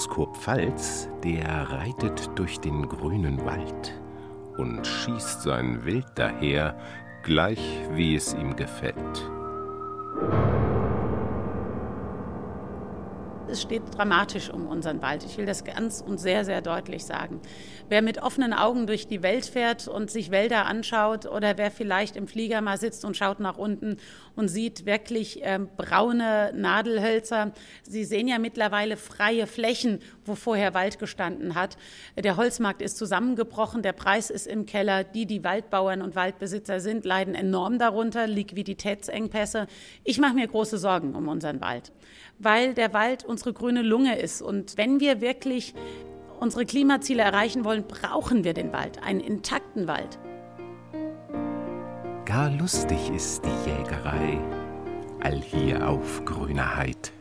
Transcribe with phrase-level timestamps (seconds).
[0.00, 4.00] Aus Kurpfalz, der reitet durch den grünen Wald
[4.56, 6.74] und schießt sein Wild daher,
[7.22, 9.30] gleich wie es ihm gefällt.
[13.50, 15.24] Es steht dramatisch um unseren Wald.
[15.24, 17.40] Ich will das ganz und sehr, sehr deutlich sagen.
[17.88, 22.16] Wer mit offenen Augen durch die Welt fährt und sich Wälder anschaut oder wer vielleicht
[22.16, 23.96] im Flieger mal sitzt und schaut nach unten
[24.36, 27.52] und sieht wirklich ähm, braune Nadelhölzer.
[27.82, 31.76] Sie sehen ja mittlerweile freie Flächen, wo vorher Wald gestanden hat.
[32.16, 35.02] Der Holzmarkt ist zusammengebrochen, der Preis ist im Keller.
[35.02, 39.66] Die, die Waldbauern und Waldbesitzer sind, leiden enorm darunter, Liquiditätsengpässe.
[40.04, 41.90] Ich mache mir große Sorgen um unseren Wald
[42.40, 44.42] weil der Wald unsere grüne Lunge ist.
[44.42, 45.74] Und wenn wir wirklich
[46.40, 50.18] unsere Klimaziele erreichen wollen, brauchen wir den Wald, einen intakten Wald.
[52.26, 54.38] Gar lustig ist die Jägerei,
[55.20, 57.12] all hier auf grüner Heid.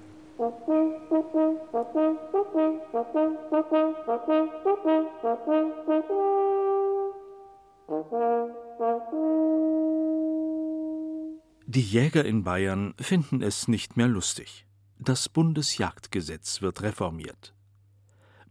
[11.66, 14.66] Die Jäger in Bayern finden es nicht mehr lustig.
[15.02, 17.54] Das Bundesjagdgesetz wird reformiert.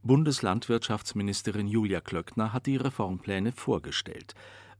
[0.02, 4.34] Bundeslandwirtschaftsministerin Julia Klöckner hat die Reformpläne vorgestellt.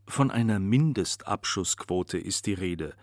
[0.07, 2.95] Von einer Mindestabschussquote ist die Rede.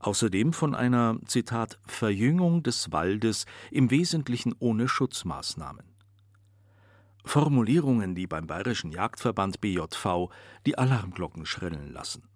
[0.00, 5.86] Außerdem von einer, Zitat, Verjüngung des Waldes im Wesentlichen ohne Schutzmaßnahmen.
[7.24, 10.28] Formulierungen, die beim Bayerischen Jagdverband BJV
[10.66, 12.28] die Alarmglocken schrillen lassen.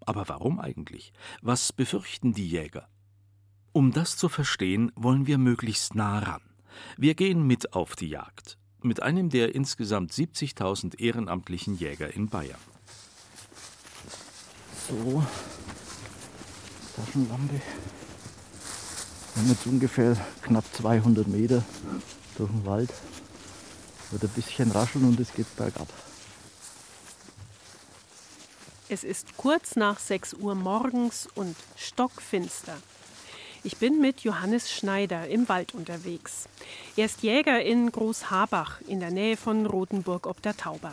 [0.00, 1.12] Aber warum eigentlich?
[1.42, 2.88] Was befürchten die Jäger?
[3.76, 6.40] Um das zu verstehen, wollen wir möglichst nah ran.
[6.96, 8.56] Wir gehen mit auf die Jagd.
[8.80, 12.58] Mit einem der insgesamt 70.000 ehrenamtlichen Jäger in Bayern.
[14.88, 15.22] So,
[16.96, 17.60] Taschenlampe.
[19.34, 21.62] Wir haben jetzt ungefähr knapp 200 Meter
[22.38, 22.94] durch den Wald.
[24.10, 25.88] Wird ein bisschen rascheln und es geht bergab.
[28.88, 32.78] Es ist kurz nach 6 Uhr morgens und stockfinster.
[33.64, 36.48] Ich bin mit Johannes Schneider im Wald unterwegs.
[36.96, 40.92] Er ist Jäger in Großhabach in der Nähe von Rothenburg ob der Tauber.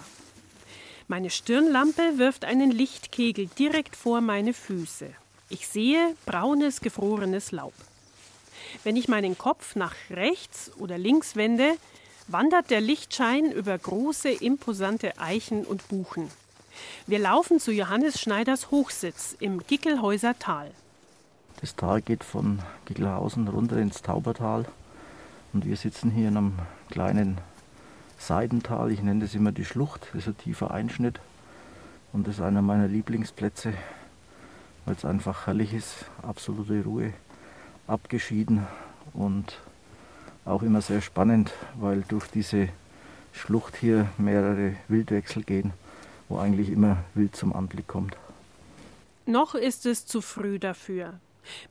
[1.08, 5.10] Meine Stirnlampe wirft einen Lichtkegel direkt vor meine Füße.
[5.50, 7.74] Ich sehe braunes, gefrorenes Laub.
[8.84, 11.76] Wenn ich meinen Kopf nach rechts oder links wende,
[12.28, 16.32] wandert der Lichtschein über große, imposante Eichen und Buchen.
[17.06, 20.72] Wir laufen zu Johannes Schneiders Hochsitz im Gickelhäuser Tal.
[21.64, 24.66] Das Tal geht von Gickelhausen runter ins Taubertal.
[25.54, 26.60] Und wir sitzen hier in einem
[26.90, 27.38] kleinen
[28.18, 28.92] Seidental.
[28.92, 30.10] Ich nenne das immer die Schlucht.
[30.12, 31.22] Das ist ein tiefer Einschnitt.
[32.12, 33.74] Und das ist einer meiner Lieblingsplätze,
[34.84, 36.06] weil es einfach herrlich ist.
[36.22, 37.14] Absolute Ruhe,
[37.88, 38.68] abgeschieden
[39.14, 39.58] und
[40.44, 42.68] auch immer sehr spannend, weil durch diese
[43.32, 45.72] Schlucht hier mehrere Wildwechsel gehen,
[46.28, 48.18] wo eigentlich immer Wild zum Anblick kommt.
[49.26, 51.14] Noch ist es zu früh dafür.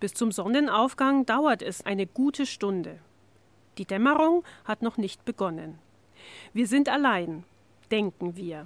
[0.00, 2.98] Bis zum Sonnenaufgang dauert es eine gute Stunde.
[3.78, 5.78] Die Dämmerung hat noch nicht begonnen.
[6.52, 7.44] Wir sind allein,
[7.90, 8.64] denken wir.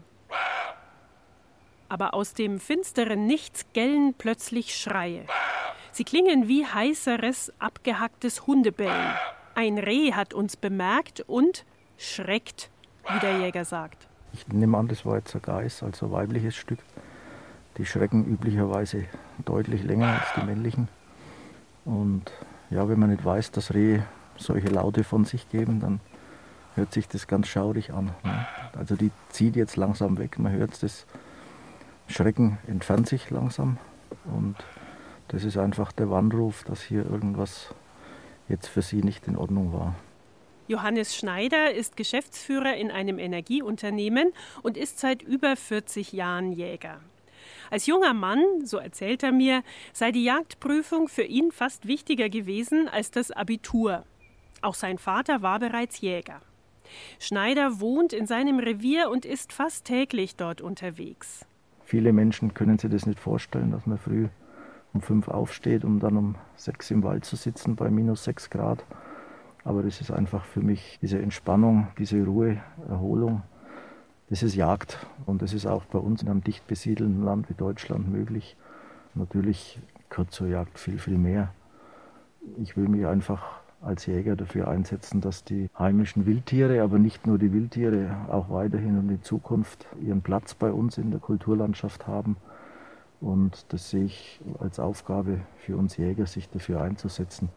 [1.89, 5.27] Aber aus dem finsteren Nichts gellen plötzlich Schreie.
[5.93, 9.15] Sie klingen wie heißeres, abgehacktes Hundebellen.
[9.55, 11.65] Ein Reh hat uns bemerkt und
[11.97, 12.71] schreckt,
[13.09, 14.07] wie der Jäger sagt.
[14.35, 16.81] Ich nehme an, das war jetzt ein Geist, also ein weibliches Stück.
[17.79, 19.05] Die schrecken üblicherweise
[19.45, 20.89] deutlich länger als die männlichen.
[21.85, 22.33] Und
[22.71, 24.05] ja, wenn man nicht weiß, dass Rehe
[24.37, 26.01] solche Laute von sich geben, dann
[26.75, 28.13] hört sich das ganz schaurig an.
[28.25, 28.47] Ne?
[28.77, 31.07] Also die zieht jetzt langsam weg, man hört das
[32.09, 33.79] Schrecken entfernt sich langsam
[34.25, 34.57] und
[35.29, 37.75] das ist einfach der Warnruf, dass hier irgendwas
[38.49, 39.95] jetzt für sie nicht in Ordnung war.
[40.69, 47.01] Johannes Schneider ist Geschäftsführer in einem Energieunternehmen und ist seit über 40 Jahren Jäger.
[47.71, 52.89] Als junger Mann, so erzählt er mir, sei die Jagdprüfung für ihn fast wichtiger gewesen
[52.89, 54.05] als das Abitur.
[54.63, 56.41] Auch sein Vater war bereits Jäger.
[57.19, 61.45] Schneider wohnt in seinem Revier und ist fast täglich dort unterwegs.
[61.85, 64.29] Viele Menschen können sich das nicht vorstellen, dass man früh
[64.93, 68.85] um fünf aufsteht, um dann um sechs im Wald zu sitzen bei minus sechs Grad
[69.63, 73.43] Aber das ist einfach für mich diese Entspannung, diese Ruhe, Erholung.
[74.29, 77.55] Das ist Jagd und das ist auch bei uns in einem dicht besiedelten Land wie
[77.55, 78.57] Deutschland möglich.
[79.15, 79.79] Natürlich
[80.11, 81.53] gehört zur Jagd viel, viel mehr.
[82.59, 87.39] Ich will mich einfach als Jäger dafür einsetzen, dass die heimischen Wildtiere, aber nicht nur
[87.39, 92.37] die Wildtiere, auch weiterhin und in Zukunft ihren Platz bei uns in der Kulturlandschaft haben.
[93.21, 97.49] Und das sehe ich als Aufgabe für uns Jäger, sich dafür einzusetzen.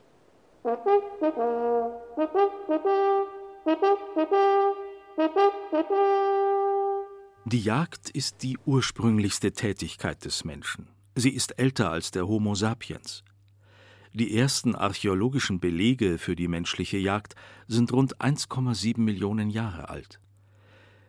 [7.51, 10.88] Die Jagd ist die ursprünglichste Tätigkeit des Menschen.
[11.16, 13.24] Sie ist älter als der Homo sapiens.
[14.13, 17.34] Die ersten archäologischen Belege für die menschliche Jagd
[17.68, 20.19] sind rund 1,7 Millionen Jahre alt.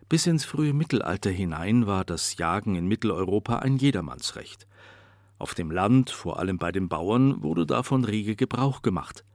[0.08, 4.66] Bis ins frühe Mittelalter hinein war das Jagen in Mitteleuropa ein Jedermannsrecht.
[5.36, 9.26] Auf dem Land, vor allem bei den Bauern, wurde davon rege Gebrauch gemacht.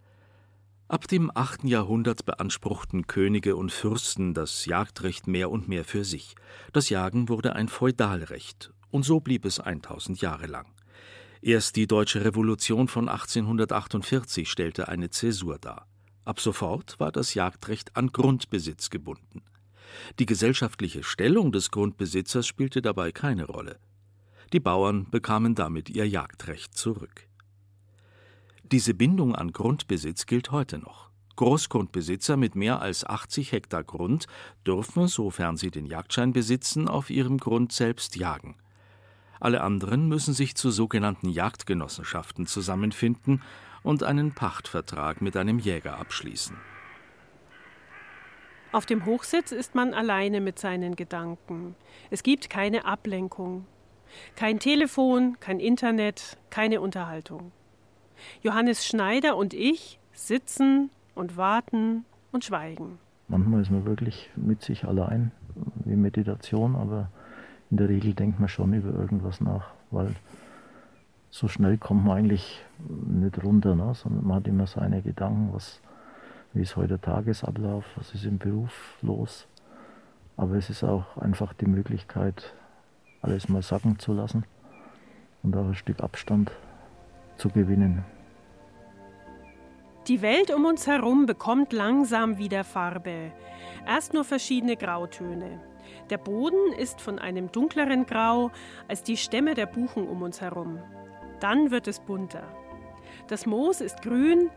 [0.88, 1.64] Ab dem 8.
[1.64, 6.36] Jahrhundert beanspruchten Könige und Fürsten das Jagdrecht mehr und mehr für sich.
[6.74, 10.68] Das Jagen wurde ein Feudalrecht, und so blieb es 1000 Jahre lang.
[11.42, 15.88] Erst die Deutsche Revolution von 1848 stellte eine Zäsur dar.
[16.24, 19.42] Ab sofort war das Jagdrecht an Grundbesitz gebunden.
[20.20, 23.80] Die gesellschaftliche Stellung des Grundbesitzers spielte dabei keine Rolle.
[24.54, 27.28] Die Bauern bekamen damit ihr Jagdrecht zurück.
[28.72, 31.12] Diese Bindung an Grundbesitz gilt heute noch.
[31.36, 34.26] Großgrundbesitzer mit mehr als 80 Hektar Grund
[34.66, 38.56] dürfen, sofern sie den Jagdschein besitzen, auf ihrem Grund selbst jagen.
[39.40, 43.44] Alle anderen müssen sich zu sogenannten Jagdgenossenschaften zusammenfinden
[43.84, 46.58] und einen Pachtvertrag mit einem Jäger abschließen.
[48.72, 51.76] Auf dem Hochsitz ist man alleine mit seinen Gedanken.
[52.10, 53.68] Es gibt keine Ablenkung.
[54.36, 57.52] Kein Telefon, kein Internet, keine Unterhaltung.
[58.42, 63.00] Johannes Schneider und ich sitzen und warten und schweigen.
[63.28, 65.32] Manchmal ist man wirklich mit sich allein,
[65.84, 67.10] wie Meditation, aber
[67.72, 70.14] in der Regel denkt man schon über irgendwas nach, weil
[71.32, 73.94] so schnell kommt man eigentlich nicht runter, ne?
[73.96, 75.82] sondern man hat immer seine Gedanken, was
[76.54, 79.46] wie ist heute der Tagesablauf, was ist im Beruf los.
[80.38, 82.54] Aber es ist auch einfach die Möglichkeit,
[83.22, 84.46] alles mal sacken zu lassen
[85.44, 86.52] und auch ein Stück Abstand
[87.38, 88.04] zu gewinnen.
[90.08, 93.32] Die Welt um uns herum bekommt langsam wieder Farbe.
[93.88, 95.60] Erst nur verschiedene Grautöne.
[96.12, 98.52] Der Boden ist von einem dunkleren Grau
[98.88, 100.80] als die Stämme der Buchen um uns herum.
[101.40, 102.44] Dann wird es bunter.
[103.28, 104.52] Das Moos ist grün,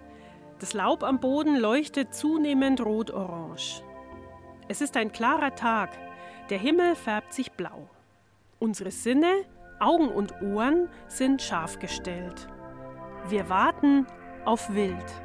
[0.58, 3.82] das Laub am Boden leuchtet zunehmend rot-orange.
[4.69, 5.96] Es ist ein klarer Tag,
[6.50, 7.88] der Himmel färbt sich blau.
[8.58, 9.32] Unsere Sinne,
[9.80, 12.48] Augen und Ohren sind scharf gestellt.
[13.28, 14.06] Wir warten
[14.46, 15.22] auf Wild.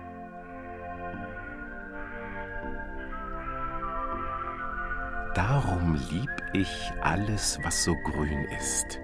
[5.35, 8.99] Darum lieb ich alles, was so grün ist,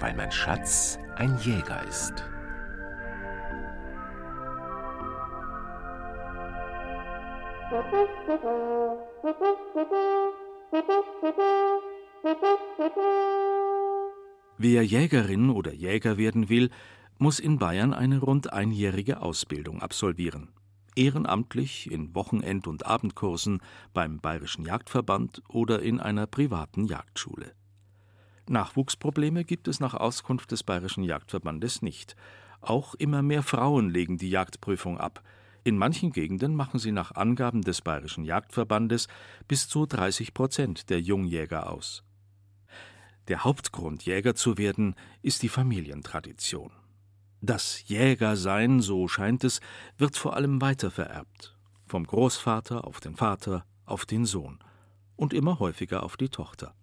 [0.00, 2.24] weil mein Schatz ein Jäger ist.
[14.58, 16.70] Wer Jägerin oder Jäger werden will,
[17.18, 20.48] muss in Bayern eine rund einjährige Ausbildung absolvieren.
[20.94, 23.60] Ehrenamtlich in Wochenend- und Abendkursen
[23.92, 27.52] beim Bayerischen Jagdverband oder in einer privaten Jagdschule.
[28.48, 32.16] Nachwuchsprobleme gibt es nach Auskunft des Bayerischen Jagdverbandes nicht.
[32.62, 35.22] Auch immer mehr Frauen legen die Jagdprüfung ab.
[35.64, 39.08] In manchen Gegenden machen sie nach Angaben des Bayerischen Jagdverbandes
[39.48, 42.05] bis zu 30 Prozent der Jungjäger aus.
[43.28, 46.70] Der Hauptgrund, Jäger zu werden, ist die Familientradition.
[47.40, 49.60] Das Jägersein, so scheint es,
[49.98, 51.56] wird vor allem weitervererbt.
[51.86, 54.58] Vom Großvater auf den Vater, auf den Sohn
[55.16, 56.74] und immer häufiger auf die Tochter.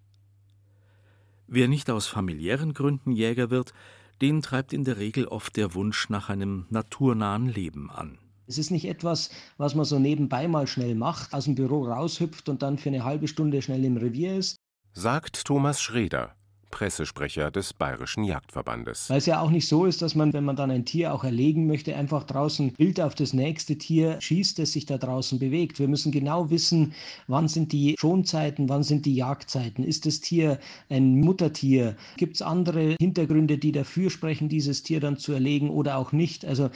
[1.48, 3.74] Wer nicht aus familiären Gründen Jäger wird,
[4.22, 8.18] den treibt in der Regel oft der Wunsch nach einem naturnahen Leben an.
[8.48, 12.50] Es ist nicht etwas, was man so nebenbei mal schnell macht, aus dem Büro raushüpft
[12.50, 14.58] und dann für eine halbe Stunde schnell im Revier ist.
[14.96, 16.36] Sagt Thomas Schreder,
[16.70, 19.10] Pressesprecher des Bayerischen Jagdverbandes.
[19.10, 21.24] Weil es ja auch nicht so ist, dass man, wenn man dann ein Tier auch
[21.24, 25.80] erlegen möchte, einfach draußen wild auf das nächste Tier schießt, das sich da draußen bewegt.
[25.80, 26.94] Wir müssen genau wissen,
[27.26, 29.84] wann sind die Schonzeiten, wann sind die Jagdzeiten.
[29.84, 30.60] Ist das Tier
[30.90, 31.96] ein Muttertier?
[32.18, 36.46] Gibt es andere Hintergründe, die dafür sprechen, dieses Tier dann zu erlegen oder auch nicht?
[36.46, 36.70] Also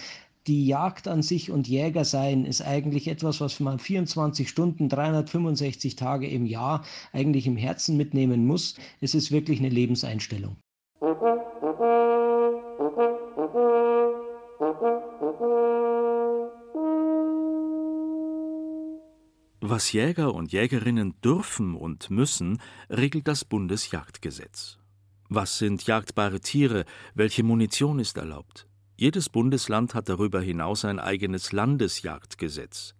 [0.48, 5.96] die Jagd an sich und Jäger sein ist eigentlich etwas, was man 24 Stunden, 365
[5.96, 8.75] Tage im Jahr eigentlich im Herzen mitnehmen muss.
[9.01, 10.58] Es ist wirklich eine Lebenseinstellung.
[19.60, 24.77] Was Jäger und Jägerinnen dürfen und müssen, regelt das Bundesjagdgesetz.
[25.30, 26.86] Was sind jagdbare Tiere?
[27.16, 28.66] Welche Munition ist erlaubt?
[29.00, 32.96] Jedes Bundesland hat darüber hinaus ein eigenes Landesjagdgesetz.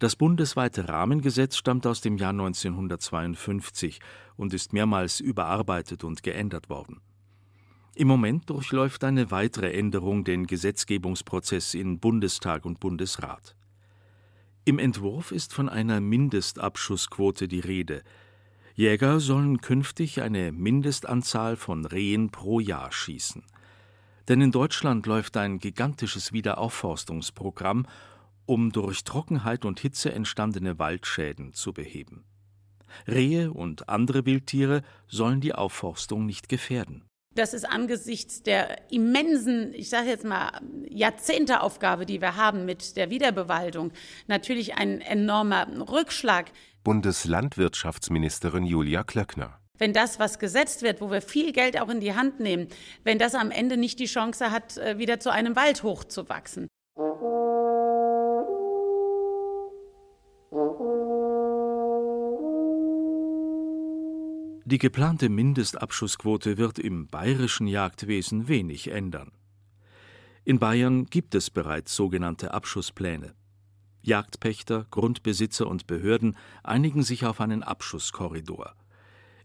[0.00, 4.00] Das bundesweite Rahmengesetz stammt aus dem Jahr 1952
[4.36, 7.00] und ist mehrmals überarbeitet und geändert worden.
[7.94, 13.54] Im Moment durchläuft eine weitere Änderung den Gesetzgebungsprozess in Bundestag und Bundesrat.
[14.64, 18.02] Im Entwurf ist von einer Mindestabschussquote die Rede.
[18.74, 23.44] Jäger sollen künftig eine Mindestanzahl von Rehen pro Jahr schießen.
[24.28, 27.86] Denn in Deutschland läuft ein gigantisches Wiederaufforstungsprogramm
[28.46, 32.24] um durch Trockenheit und Hitze entstandene Waldschäden zu beheben.
[33.06, 37.04] Rehe und andere Wildtiere sollen die Aufforstung nicht gefährden.
[37.34, 43.10] Das ist angesichts der immensen, ich sage jetzt mal, Jahrzehnteaufgabe, die wir haben mit der
[43.10, 43.92] Wiederbewaldung,
[44.26, 46.50] natürlich ein enormer Rückschlag.
[46.82, 49.58] Bundeslandwirtschaftsministerin Julia Klöckner.
[49.78, 52.68] Wenn das, was gesetzt wird, wo wir viel Geld auch in die Hand nehmen,
[53.04, 56.68] wenn das am Ende nicht die Chance hat, äh, wieder zu einem Wald hochzuwachsen.
[64.68, 69.30] Die geplante Mindestabschussquote wird im bayerischen Jagdwesen wenig ändern.
[70.44, 73.34] In Bayern gibt es bereits sogenannte Abschusspläne.
[74.02, 78.74] Jagdpächter, Grundbesitzer und Behörden einigen sich auf einen Abschusskorridor.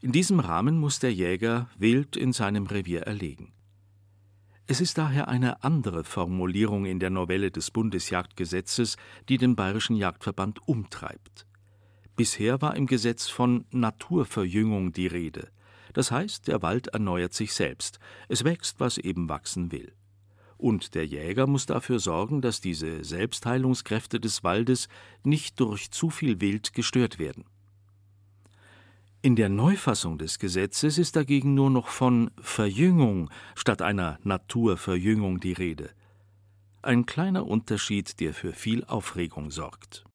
[0.04, 3.54] In diesem Rahmen muss der Jäger wild in seinem Revier erlegen.
[4.66, 8.98] Es ist daher eine andere Formulierung in der Novelle des Bundesjagdgesetzes,
[9.30, 11.46] die den Bayerischen Jagdverband umtreibt.
[12.16, 15.50] Bisher war im Gesetz von Naturverjüngung die Rede.
[15.94, 19.94] Das heißt, der Wald erneuert sich selbst, es wächst, was eben wachsen will.
[20.58, 24.88] Und der Jäger muss dafür sorgen, dass diese Selbstheilungskräfte des Waldes
[25.24, 27.46] nicht durch zu viel Wild gestört werden.
[29.24, 35.54] In der Neufassung des Gesetzes ist dagegen nur noch von Verjüngung statt einer Naturverjüngung die
[35.54, 35.92] Rede.
[36.82, 40.06] Ein kleiner Unterschied, der für viel Aufregung sorgt.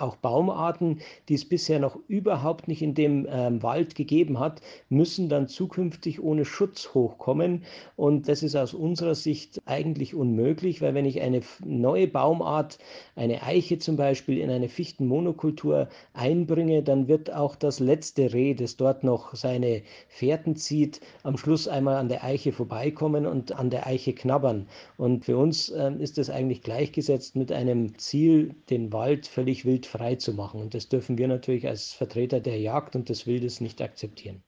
[0.00, 5.28] Auch Baumarten, die es bisher noch überhaupt nicht in dem ähm, Wald gegeben hat, müssen
[5.28, 7.64] dann zukünftig ohne Schutz hochkommen.
[7.96, 12.78] Und das ist aus unserer Sicht eigentlich unmöglich, weil wenn ich eine neue Baumart,
[13.16, 18.76] eine Eiche zum Beispiel, in eine Fichtenmonokultur einbringe, dann wird auch das letzte Reh, das
[18.76, 23.86] dort noch seine Fährten zieht, am Schluss einmal an der Eiche vorbeikommen und an der
[23.86, 24.66] Eiche knabbern.
[24.96, 29.86] Und für uns ähm, ist das eigentlich gleichgesetzt mit einem Ziel, den Wald völlig wild
[29.90, 30.60] frei zu machen.
[30.60, 34.42] Und das dürfen wir natürlich als Vertreter der Jagd und des Wildes nicht akzeptieren.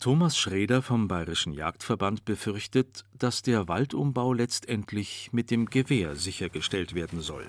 [0.00, 7.20] Thomas Schreder vom Bayerischen Jagdverband befürchtet, dass der Waldumbau letztendlich mit dem Gewehr sichergestellt werden
[7.20, 7.46] soll.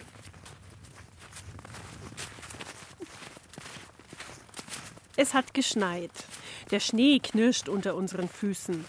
[5.15, 6.12] Es hat geschneit.
[6.71, 8.83] Der Schnee knirscht unter unseren Füßen.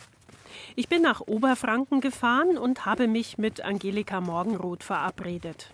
[0.75, 5.70] Ich bin nach Oberfranken gefahren und habe mich mit Angelika Morgenroth verabredet.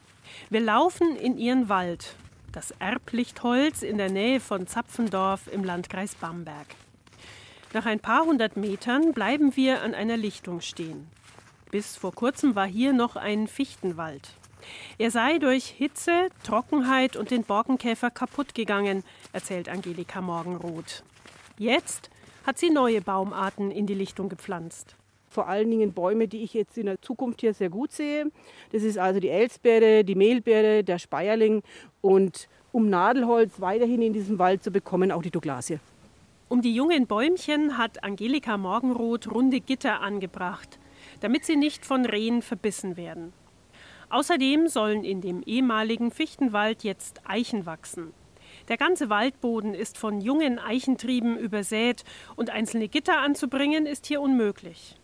[0.51, 2.17] Wir laufen in ihren Wald,
[2.53, 6.67] das Erblichtholz in der Nähe von Zapfendorf im Landkreis Bamberg.
[7.73, 11.09] Nach ein paar hundert Metern bleiben wir an einer Lichtung stehen.
[11.71, 14.31] Bis vor kurzem war hier noch ein Fichtenwald.
[14.99, 21.05] Er sei durch Hitze, Trockenheit und den Borkenkäfer kaputt gegangen, erzählt Angelika Morgenroth.
[21.59, 22.11] Jetzt
[22.45, 24.97] hat sie neue Baumarten in die Lichtung gepflanzt
[25.31, 28.31] vor allen Dingen Bäume, die ich jetzt in der Zukunft hier sehr gut sehe.
[28.73, 31.63] Das ist also die Elsbeere, die Mehlbeere, der Speierling
[32.03, 35.79] und um Nadelholz weiterhin in diesem Wald zu bekommen, auch die Douglasie.
[36.49, 40.81] Um die jungen Bäumchen hat Angelika Morgenroth runde Gitter angebracht,
[41.21, 43.33] damit sie nicht von Rehen verbissen werden.
[44.09, 48.13] Außerdem sollen in dem ehemaligen Fichtenwald jetzt Eichen wachsen.
[48.69, 52.03] Der ganze Waldboden ist von jungen Eichentrieben übersät
[52.35, 55.00] und einzelne Gitter anzubringen ist hier unmöglich.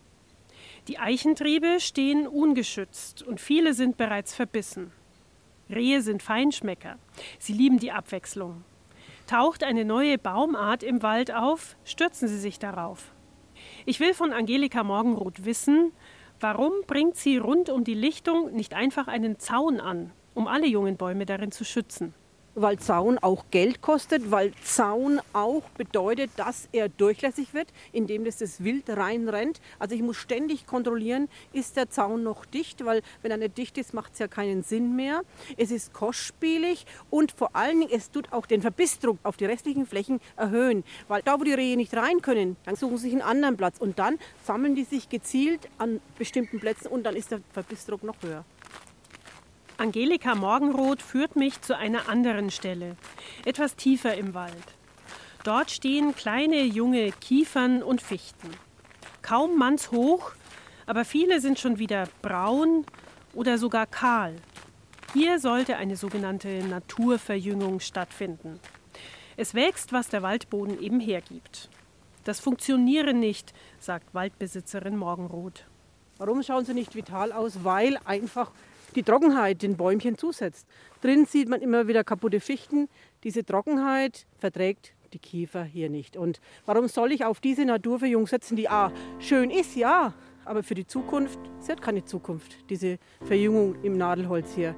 [0.88, 4.92] Die Eichentriebe stehen ungeschützt und viele sind bereits verbissen.
[5.68, 6.96] Rehe sind Feinschmecker.
[7.40, 8.62] Sie lieben die Abwechslung.
[9.26, 13.12] Taucht eine neue Baumart im Wald auf, stürzen sie sich darauf.
[13.84, 15.90] Ich will von Angelika Morgenroth wissen,
[16.38, 20.96] warum bringt sie rund um die Lichtung nicht einfach einen Zaun an, um alle jungen
[20.96, 22.14] Bäume darin zu schützen?
[22.56, 28.38] Weil Zaun auch Geld kostet, weil Zaun auch bedeutet, dass er durchlässig wird, indem das,
[28.38, 29.60] das Wild reinrennt.
[29.78, 33.78] Also ich muss ständig kontrollieren, ist der Zaun noch dicht, weil wenn er nicht dicht
[33.78, 35.22] ist, macht es ja keinen Sinn mehr.
[35.58, 39.86] Es ist kostspielig und vor allen Dingen, es tut auch den Verbissdruck auf die restlichen
[39.86, 43.22] Flächen erhöhen, weil da, wo die Rehe nicht rein können, dann suchen sie sich einen
[43.22, 47.40] anderen Platz und dann sammeln die sich gezielt an bestimmten Plätzen und dann ist der
[47.52, 48.44] Verbissdruck noch höher.
[49.78, 52.96] Angelika Morgenroth führt mich zu einer anderen Stelle,
[53.44, 54.54] etwas tiefer im Wald.
[55.44, 58.48] Dort stehen kleine junge Kiefern und Fichten.
[59.20, 60.32] Kaum mannshoch,
[60.86, 62.86] aber viele sind schon wieder braun
[63.34, 64.36] oder sogar kahl.
[65.12, 68.58] Hier sollte eine sogenannte Naturverjüngung stattfinden.
[69.36, 71.68] Es wächst, was der Waldboden eben hergibt.
[72.24, 75.66] Das funktioniere nicht, sagt Waldbesitzerin Morgenroth.
[76.16, 77.62] Warum schauen sie nicht vital aus?
[77.62, 78.52] Weil einfach
[78.96, 80.66] die Trockenheit den Bäumchen zusetzt.
[81.02, 82.88] Drin sieht man immer wieder kaputte Fichten.
[83.22, 86.16] Diese Trockenheit verträgt die Kiefer hier nicht.
[86.16, 90.74] Und warum soll ich auf diese Naturverjüngung setzen, die A, schön ist, ja, aber für
[90.74, 94.74] die Zukunft, sie hat keine Zukunft, diese Verjüngung im Nadelholz hier.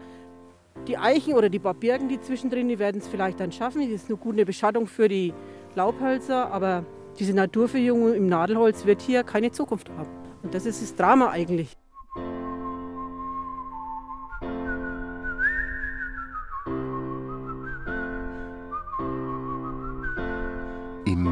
[0.87, 3.83] Die Eichen oder die Babirken, die zwischendrin, die werden es vielleicht dann schaffen.
[3.83, 5.33] Das ist eine gute Beschattung für die
[5.75, 6.85] Laubhölzer, aber
[7.19, 10.09] diese Naturverjüngung im Nadelholz wird hier keine Zukunft haben.
[10.43, 11.77] Und das ist das Drama eigentlich.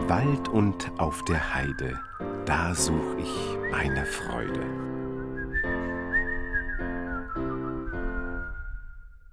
[0.06, 1.98] Im Wald und auf der Heide,
[2.44, 4.64] da such ich meine Freude.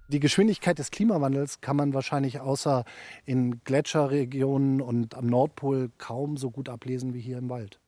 [0.08, 2.86] Die Geschwindigkeit des Klimawandels kann man wahrscheinlich außer
[3.24, 7.80] in Gletscherregionen und am Nordpol kaum so gut ablesen wie hier im Wald.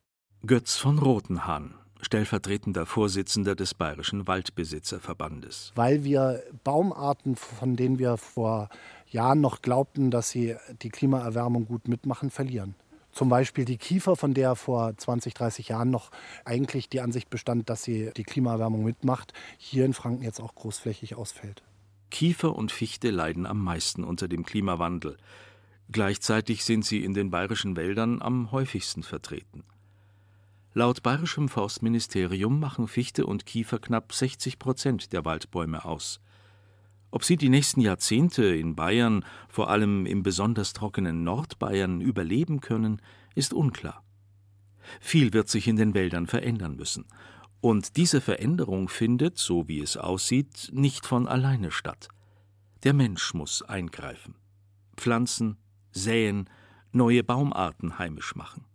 [0.46, 5.72] Götz von Rotenhahn, stellvertretender Vorsitzender des Bayerischen Waldbesitzerverbandes.
[5.76, 8.70] Weil wir Baumarten, von denen wir vor
[9.08, 12.76] Jahren noch glaubten, dass sie die Klimaerwärmung gut mitmachen, verlieren.
[13.12, 16.12] Zum Beispiel die Kiefer, von der vor 20, 30 Jahren noch
[16.44, 21.16] eigentlich die Ansicht bestand, dass sie die Klimaerwärmung mitmacht, hier in Franken jetzt auch großflächig
[21.16, 21.64] ausfällt.
[22.12, 25.18] Kiefer und Fichte leiden am meisten unter dem Klimawandel.
[25.92, 29.64] Gleichzeitig sind sie in den bayerischen Wäldern am häufigsten vertreten.
[30.78, 36.20] Laut bayerischem Forstministerium machen Fichte und Kiefer knapp 60 Prozent der Waldbäume aus.
[37.12, 43.02] Ob sie die nächsten Jahrzehnte in Bayern, vor allem im besonders trockenen Nordbayern, überleben können,
[43.36, 44.04] ist unklar.
[45.00, 47.06] Viel wird sich in den Wäldern verändern müssen.
[47.62, 52.10] Und diese Veränderung findet, so wie es aussieht, nicht von alleine statt.
[52.84, 54.36] Der Mensch muss eingreifen.
[54.98, 55.56] Pflanzen,
[55.92, 56.50] säen,
[56.92, 58.66] neue Baumarten heimisch machen.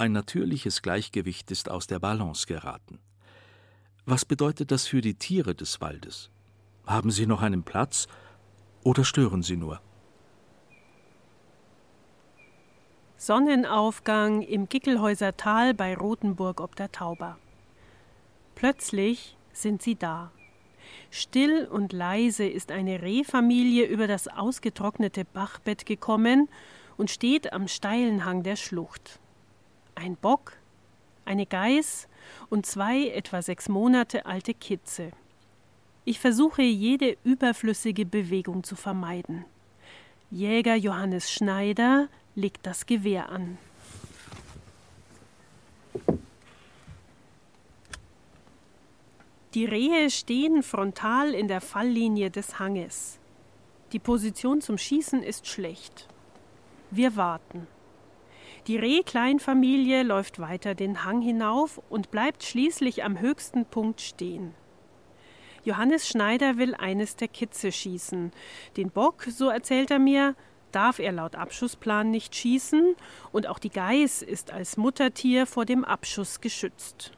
[0.00, 3.00] Ein natürliches Gleichgewicht ist aus der Balance geraten.
[4.06, 6.30] Was bedeutet das für die Tiere des Waldes?
[6.86, 8.06] Haben sie noch einen Platz
[8.84, 9.80] oder stören sie nur?
[13.16, 17.36] Sonnenaufgang im Gickelhäuser Tal bei Rothenburg ob der Tauber.
[18.54, 20.30] Plötzlich sind sie da.
[21.10, 26.48] Still und leise ist eine Rehfamilie über das ausgetrocknete Bachbett gekommen
[26.96, 29.18] und steht am steilen Hang der Schlucht.
[29.98, 30.52] Ein Bock,
[31.24, 32.06] eine Geiß
[32.50, 35.10] und zwei etwa sechs Monate alte Kitze.
[36.04, 39.44] Ich versuche jede überflüssige Bewegung zu vermeiden.
[40.30, 43.58] Jäger Johannes Schneider legt das Gewehr an.
[49.54, 53.18] Die Rehe stehen frontal in der Falllinie des Hanges.
[53.90, 56.06] Die Position zum Schießen ist schlecht.
[56.92, 57.66] Wir warten.
[58.68, 64.52] Die Rehkleinfamilie läuft weiter den Hang hinauf und bleibt schließlich am höchsten Punkt stehen.
[65.64, 68.30] Johannes Schneider will eines der Kitze schießen.
[68.76, 70.34] Den Bock, so erzählt er mir,
[70.70, 72.94] darf er laut Abschussplan nicht schießen
[73.32, 77.12] und auch die Geiß ist als Muttertier vor dem Abschuss geschützt.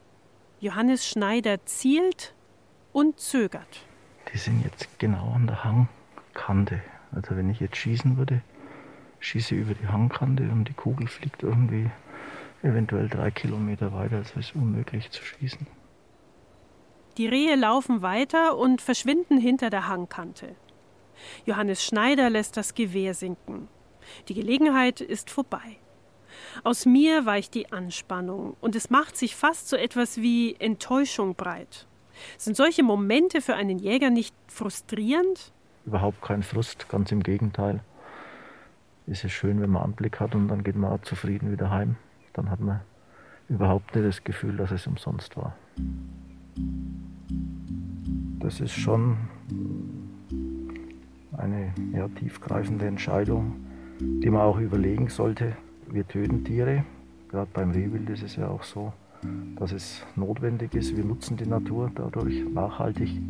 [0.61, 2.33] Johannes Schneider zielt
[2.93, 3.85] und zögert.
[4.33, 6.81] Die sind jetzt genau an der Hangkante.
[7.11, 8.41] Also wenn ich jetzt schießen würde,
[9.21, 11.91] schieße über die Hangkante und die Kugel fliegt irgendwie
[12.63, 14.19] eventuell drei Kilometer weiter.
[14.19, 15.67] Es ist unmöglich zu schießen.
[17.17, 20.57] Die Rehe laufen weiter und verschwinden hinter der Hangkante.
[21.45, 23.69] Johannes Schneider lässt das Gewehr sinken.
[24.29, 25.79] Die Gelegenheit ist vorbei.
[26.65, 31.87] Aus mir weicht die Anspannung und es macht sich fast so etwas wie Enttäuschung breit.
[32.39, 35.53] Sind solche Momente für einen Jäger nicht frustrierend?
[35.87, 37.81] Überhaupt kein Frust, ganz im Gegenteil.
[39.11, 41.97] Ist es schön, wenn man Anblick hat und dann geht man auch zufrieden wieder heim.
[42.33, 42.81] Dann hat man
[43.49, 45.57] überhaupt nicht das Gefühl, dass es umsonst war.
[48.39, 49.17] Das ist schon
[51.37, 53.57] eine ja, tiefgreifende Entscheidung,
[53.99, 55.57] die man auch überlegen sollte,
[55.91, 56.85] wir töten Tiere.
[57.31, 58.93] Gerade beim Rehwild ist es ja auch so,
[59.57, 60.97] dass es notwendig ist.
[60.97, 63.21] Wir nutzen die Natur dadurch nachhaltig.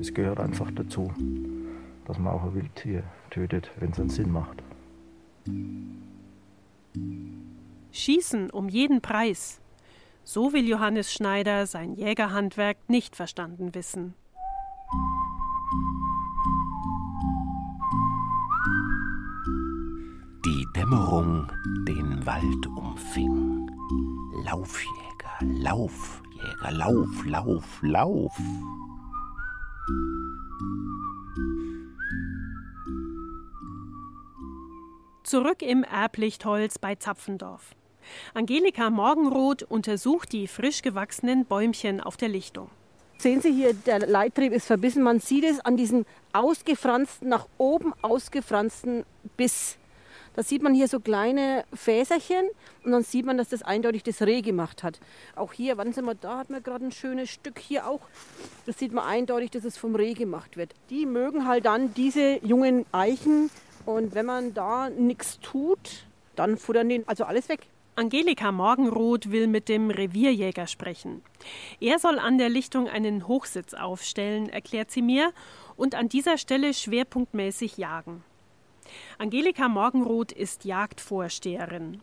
[0.00, 1.12] Es gehört einfach dazu,
[2.06, 4.62] dass man auch ein Wildtier tötet, wenn es einen Sinn macht.
[7.92, 9.60] Schießen um jeden Preis.
[10.24, 14.14] So will Johannes Schneider sein Jägerhandwerk nicht verstanden wissen.
[20.46, 21.46] Die Dämmerung
[21.86, 23.70] den Wald umfing.
[24.44, 28.40] Laufjäger, Laufjäger, Lauf, Lauf, Lauf.
[35.34, 37.74] Zurück im Erblichtholz bei Zapfendorf.
[38.34, 42.70] Angelika Morgenroth untersucht die frisch gewachsenen Bäumchen auf der Lichtung.
[43.18, 45.02] Sehen Sie hier, der Leittrieb ist verbissen.
[45.02, 49.04] Man sieht es an diesem ausgefransten, nach oben ausgefransten
[49.36, 49.76] Biss.
[50.36, 52.48] Da sieht man hier so kleine Fäserchen
[52.84, 55.00] und dann sieht man, dass das eindeutig das Reh gemacht hat.
[55.34, 58.02] Auch hier, wann sind wir da, hat man gerade ein schönes Stück hier auch.
[58.66, 60.74] Das sieht man eindeutig, dass es vom Reh gemacht wird.
[60.90, 63.50] Die mögen halt dann diese jungen Eichen
[63.86, 67.60] und wenn man da nichts tut, dann futtern die also alles weg.
[67.96, 71.22] Angelika Morgenroth will mit dem Revierjäger sprechen.
[71.78, 75.32] Er soll an der Lichtung einen Hochsitz aufstellen, erklärt sie mir,
[75.76, 78.24] und an dieser Stelle schwerpunktmäßig jagen.
[79.18, 82.00] Angelika Morgenroth ist Jagdvorsteherin.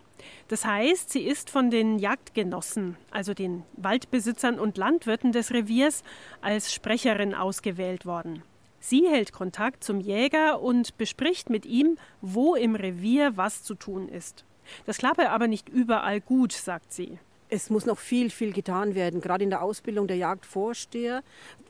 [0.47, 6.03] Das heißt, sie ist von den Jagdgenossen, also den Waldbesitzern und Landwirten des Reviers,
[6.41, 8.43] als Sprecherin ausgewählt worden.
[8.83, 14.09] Sie hält Kontakt zum Jäger und bespricht mit ihm, wo im Revier was zu tun
[14.09, 14.43] ist.
[14.87, 17.19] Das klappe aber nicht überall gut, sagt sie.
[17.47, 21.21] Es muss noch viel, viel getan werden, gerade in der Ausbildung der Jagdvorsteher.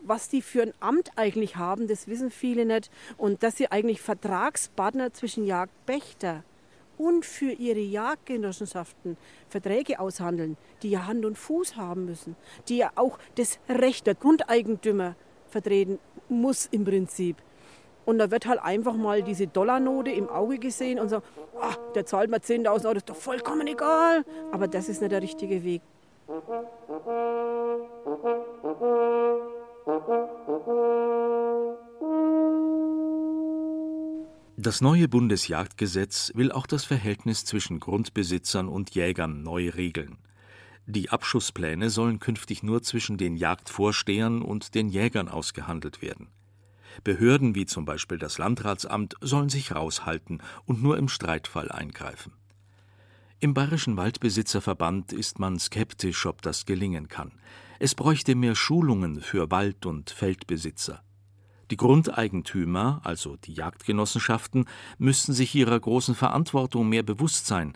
[0.01, 2.89] Was die für ein Amt eigentlich haben, das wissen viele nicht.
[3.17, 6.45] Und dass sie eigentlich Vertragspartner zwischen Jagdpächter
[6.97, 9.17] und für ihre Jagdgenossenschaften
[9.49, 12.37] Verträge aushandeln, die ja Hand und Fuß haben müssen,
[12.69, 15.15] die ja auch das Recht der Grundeigentümer
[15.49, 15.99] vertreten
[16.31, 17.37] muss im Prinzip.
[18.05, 21.21] Und da wird halt einfach mal diese Dollarnote im Auge gesehen und so,
[21.61, 24.25] ach, der zahlt mir 10.000 Euro, das ist doch vollkommen egal.
[24.51, 25.81] Aber das ist nicht der richtige Weg.
[34.57, 40.17] Das neue Bundesjagdgesetz will auch das Verhältnis zwischen Grundbesitzern und Jägern neu regeln.
[40.85, 46.27] Die Abschusspläne sollen künftig nur zwischen den Jagdvorstehern und den Jägern ausgehandelt werden.
[47.03, 52.33] Behörden wie zum Beispiel das Landratsamt sollen sich raushalten und nur im Streitfall eingreifen.
[53.39, 57.31] Im Bayerischen Waldbesitzerverband ist man skeptisch, ob das gelingen kann.
[57.79, 61.01] Es bräuchte mehr Schulungen für Wald- und Feldbesitzer.
[61.71, 64.65] Die Grundeigentümer, also die Jagdgenossenschaften,
[64.97, 67.73] müssten sich ihrer großen Verantwortung mehr bewusst sein,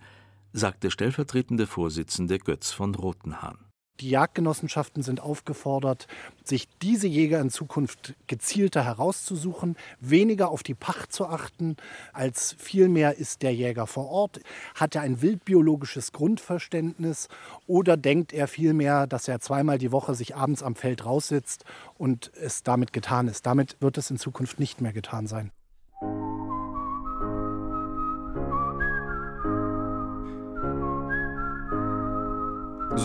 [0.56, 3.58] sagt der stellvertretende Vorsitzende Götz von Rotenhahn.
[4.02, 6.08] Die Jagdgenossenschaften sind aufgefordert,
[6.44, 11.78] sich diese Jäger in Zukunft gezielter herauszusuchen, weniger auf die Pacht zu achten,
[12.12, 14.41] als vielmehr ist der Jäger vor Ort,
[14.76, 17.30] hat er ein wildbiologisches Grundverständnis
[17.68, 21.63] oder denkt er vielmehr, dass er zweimal die Woche sich abends am Feld raussitzt
[21.98, 23.46] und es damit getan ist.
[23.46, 25.52] Damit wird es in Zukunft nicht mehr getan sein.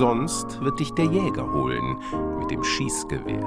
[0.00, 1.98] Sonst wird dich der Jäger holen
[2.38, 3.44] mit dem Schießgewehr.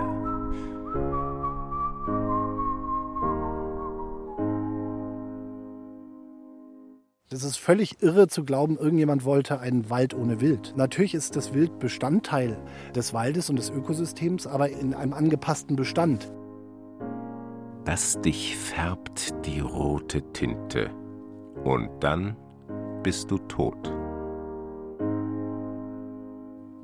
[7.32, 10.76] Es ist völlig irre zu glauben, irgendjemand wollte einen Wald ohne Wild.
[10.78, 12.56] Natürlich ist das Wild Bestandteil
[12.96, 16.32] des Waldes und des Ökosystems, aber in einem angepassten Bestand.
[17.84, 20.92] Das dich färbt die rote Tinte.
[21.64, 22.38] Und dann
[23.02, 23.92] bist du tot.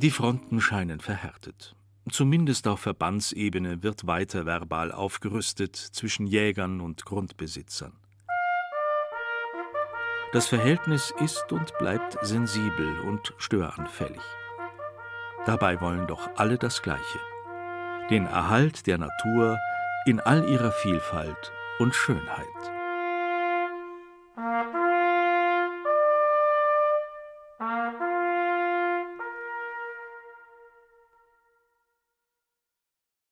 [0.01, 1.75] Die Fronten scheinen verhärtet.
[2.09, 7.91] Zumindest auf Verbandsebene wird weiter verbal aufgerüstet zwischen Jägern und Grundbesitzern.
[10.31, 14.21] Das Verhältnis ist und bleibt sensibel und störanfällig.
[15.45, 17.19] Dabei wollen doch alle das Gleiche.
[18.09, 19.57] Den Erhalt der Natur
[20.05, 22.78] in all ihrer Vielfalt und Schönheit.